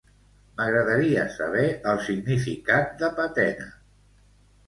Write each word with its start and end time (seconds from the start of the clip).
M'agradaria 0.59 1.25
saber 1.33 1.65
el 1.91 2.01
significat 2.07 2.97
de 3.03 3.09
patena. 3.21 3.67